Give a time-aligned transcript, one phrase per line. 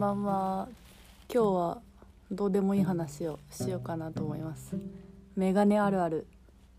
[0.00, 0.68] んばんは。
[1.30, 1.82] 今日は
[2.30, 4.74] どうでもいい話をしようかなと思います。
[5.36, 6.26] メガネあるある。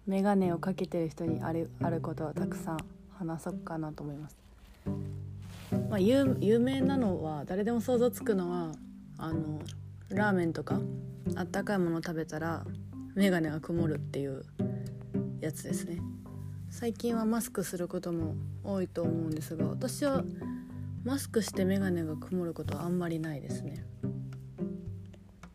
[0.07, 2.79] メガネをかけてる人にあるあることはたくさん
[3.20, 4.36] 話そうかなと思います。
[5.88, 8.71] まあ、有有名なのは誰でも想像つくのは
[9.20, 9.61] あの
[10.10, 10.82] ラーメンとか
[11.36, 12.65] あったかいもの食べたら
[13.14, 14.43] メガネが曇るっていう
[15.42, 16.01] やつですね。
[16.71, 18.33] 最近はマスクすることも
[18.64, 20.24] 多いと思うんですが私は
[21.04, 23.86] マスクして眼鏡が曇ることはあんまりないですね。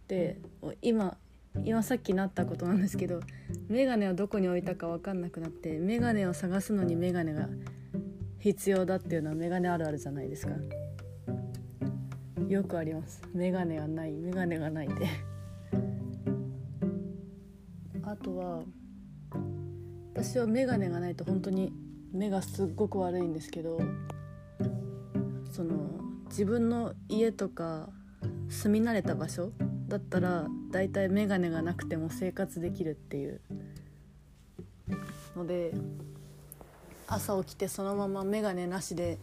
[0.08, 0.40] で
[0.82, 1.16] 今
[1.64, 3.20] 今さっきなったことなんですけど
[3.68, 7.48] 眼鏡をどこに置いたか分かんなくなって眼鏡を探すのに眼鏡が
[8.38, 10.54] 必要だっていうのは眼鏡あるあるじゃないですか。
[12.48, 13.22] よくあります。
[13.34, 14.94] 眼鏡がない眼鏡がないで。
[18.02, 18.62] あとは
[20.14, 21.72] 私は眼鏡がないと本当に
[22.12, 23.80] 目がすっごく悪いんですけど
[25.56, 25.88] その
[26.28, 27.88] 自分の家とか
[28.50, 29.52] 住み慣れた場所
[29.88, 33.40] だったらだいたい眼鏡がなくても生活できるっていう
[35.34, 35.72] ので
[37.06, 39.18] 朝起きてそのまま眼鏡なしで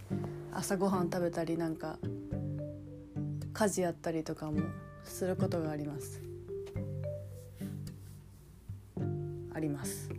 [0.52, 2.00] 朝ごはん食べたりなんか
[3.54, 4.60] 家事やったりとかも
[5.04, 6.20] することがあります。
[9.54, 10.10] あります。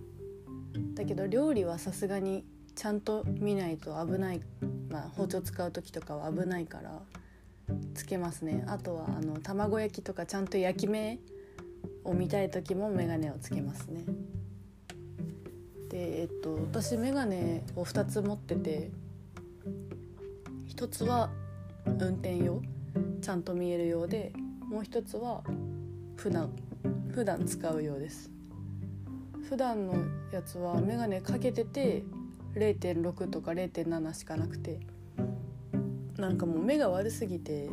[0.95, 2.45] だけど料理はさすがに
[2.77, 4.41] ちゃんと見ないと危ない
[4.95, 7.03] まあ、包丁使う時とかは危ないから
[7.95, 8.64] つけますね。
[8.69, 11.19] あとはあの卵焼きとかちゃんと焼き目
[12.05, 14.05] を見たい時も眼鏡をつけますね。
[15.91, 17.34] でえっと私眼鏡
[17.75, 18.92] を2つ持ってて
[20.69, 21.29] 1つは
[21.86, 22.62] 運転用
[23.20, 24.33] ちゃんと見えるようで
[24.70, 25.42] もう1つは
[26.14, 26.53] 普段
[27.11, 28.31] 普段使うようです。
[29.48, 29.95] 普段の
[30.33, 32.05] やつは眼鏡かけてて
[32.55, 34.81] 0.6とか0.7しかなくて。
[36.19, 37.69] なんかもう目が悪すぎて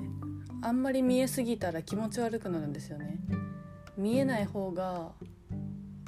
[0.62, 3.18] あんまり見えすぎたら気持ち悪くなるんですよね。
[3.98, 5.12] 見えない方が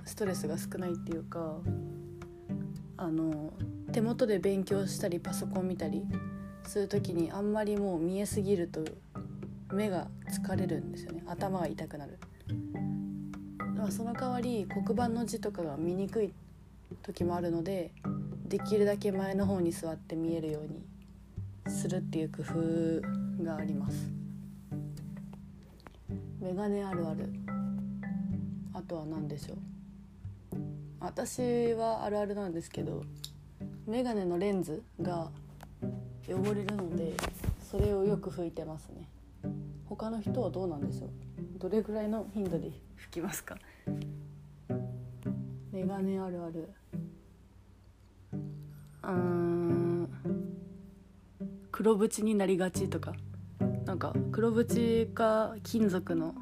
[0.06, 1.57] ストレスが少ないっていうか
[2.97, 3.53] あの
[3.91, 6.03] 手元で勉強したりパソコン見たり
[6.66, 8.83] する時にあんまりもう見えすぎると
[9.72, 11.23] 目が疲れるんですよね。
[11.28, 12.19] 頭が痛くなる。
[13.59, 16.33] だからその代わり黒板の字とかが見にくい
[17.03, 17.91] 時もあるので
[18.45, 20.83] できるだけ前の方に座って見えるように
[21.73, 24.11] するっていう工夫があります。
[26.39, 27.29] メガネあるある。
[28.73, 29.57] あとは何でしょう。
[30.99, 33.03] 私はあるあるなんですけど
[33.85, 35.29] メガネのレンズが
[36.27, 37.13] 汚れるので
[37.69, 39.07] それをよく拭いてますね。
[39.85, 41.09] 他の人はどうなんでしょう。
[41.59, 43.57] どれぐらいの頻度で拭きますか。
[45.71, 46.69] メガネあるある。
[49.03, 50.09] うん
[51.71, 53.13] 黒縁になりがちとか
[53.85, 56.35] なんか黒縁か金属の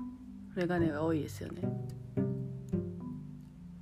[0.55, 1.61] メガネが多いですよね。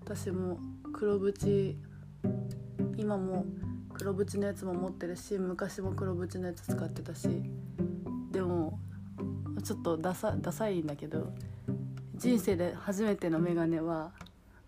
[0.05, 0.59] 私も
[0.93, 1.75] 黒縁
[2.97, 3.45] 今も
[3.93, 7.29] 黒縁のやつも持ってるし昔も黒縁のやつ使ってたし
[8.31, 8.79] でも
[9.63, 11.31] ちょっとダサダサいんだけど
[12.15, 14.11] 人生で初めてのメガネは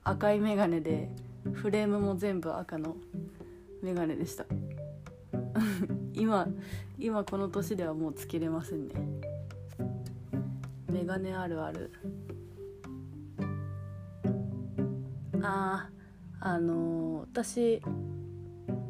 [0.04, 1.10] 赤いメガネで
[1.54, 2.96] フレームも全部赤の
[3.82, 4.46] メガネでした。
[6.14, 6.48] 今
[7.00, 8.94] 今この年ではもうつけれませんね。
[10.92, 11.92] メガネあるある。
[15.44, 16.02] あー
[16.44, 17.42] あのー、
[17.80, 17.82] 私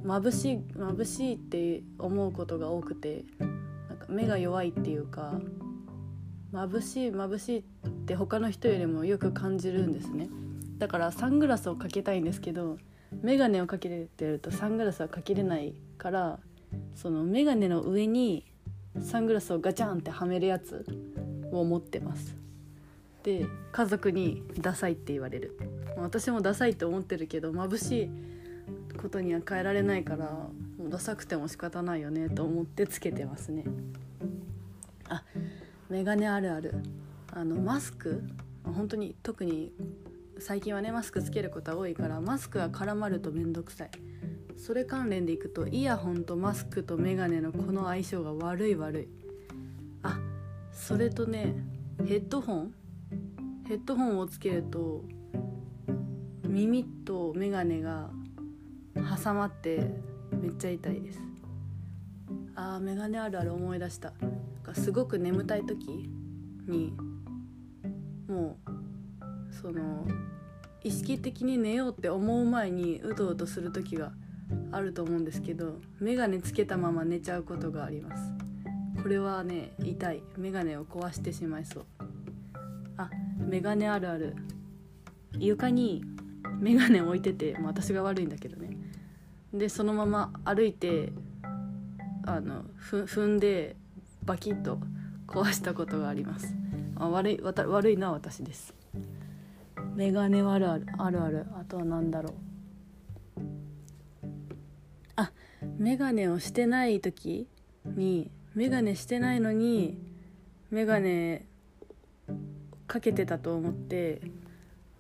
[0.06, 5.40] 眩しい眩しいって思うことが多くてなんか目が弱いっていうか
[6.54, 7.64] 眩しい眩しいっ
[8.06, 10.30] て他の人よりもよく感じるんですね。
[10.78, 12.78] だからサングラスをかけたいんですけど
[13.24, 16.40] 眼鏡をかけてるとサングラスはかけれないから
[16.96, 18.46] その眼鏡の上に
[19.00, 20.86] サングラスをガチャンってはめるやつ
[21.52, 22.36] を持ってます。
[23.24, 25.58] で家族にダサいって言われる。
[25.98, 33.66] 私もダサいって思ってるけど眩しいことには変えられないからもうダサくても仕方ないよねと思ってつけてますね。
[35.08, 35.24] あ
[35.90, 36.74] メガネあるある。
[37.34, 38.24] あのマスク
[38.64, 39.72] 本当に特に
[40.42, 43.92] 最近はねマスクつけることは多いからマスクが絡まると面倒くさい。
[44.58, 49.08] それ関連でいくとイヤホンとマスクとメガネのこの相性が悪い悪い。
[50.04, 50.20] あ
[50.74, 51.56] それとね
[52.06, 52.74] ヘッドホン？
[53.68, 55.06] ヘッドホンをつけると
[56.44, 58.10] 耳とメガネが
[58.96, 59.92] 挟まって
[60.42, 61.20] めっちゃ痛いです。
[62.56, 64.12] あーメガネあるある思い出した。
[64.74, 66.10] すごく眠たい時
[66.68, 66.94] に
[68.28, 68.72] もう
[69.54, 70.06] その
[70.84, 74.12] 意識的に寝ようって思う前にうとうとする時が
[74.72, 78.24] あると思うんですけど眼鏡つけたまま寝ちゃうことがあります。
[79.02, 80.22] これはね痛い。
[80.38, 81.86] メガネを壊してしまいそう。
[82.98, 84.36] あメガネあるある。
[85.40, 86.04] 床に
[86.60, 88.78] メガネ置いてて、まあ、私が悪いんだけどね。
[89.54, 91.12] でそのまま歩いて
[92.26, 93.76] あのふ踏んで
[94.24, 94.80] バキッと
[95.28, 96.56] 壊したことがあります。
[96.96, 98.81] あ悪いわた悪いのは私です。
[99.96, 101.46] メガネあるあるあるある。
[101.60, 102.34] あとは何だろう。
[105.16, 105.32] あ
[105.78, 107.48] メガネをしてない時
[107.86, 109.98] にメガネしてないのに
[110.70, 111.46] メガネ
[112.88, 114.22] かけてたと思って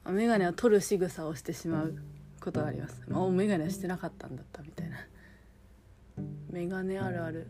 [0.05, 1.95] メガネを取る仕草をしてしまう
[2.39, 3.01] ことがあります。
[3.11, 4.97] あメガネしてなかったんだったみたいな。
[6.49, 7.47] メガネあるある。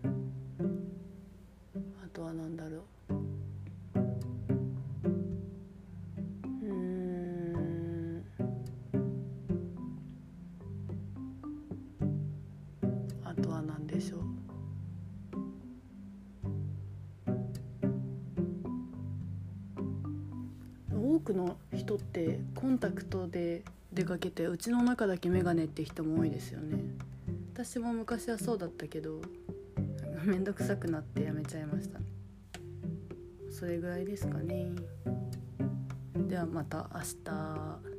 [2.04, 2.82] あとは何だろう。
[21.22, 23.64] くの人ってコンタクトで
[23.94, 26.84] 出かけてうちの中だけメガネって人も多いですよね。
[27.54, 29.22] 私も昔はそうだったけど
[30.26, 32.00] めんどくさくなってやめちゃいました。
[33.50, 34.72] それぐらいですかね。
[36.28, 37.91] ではまた明日。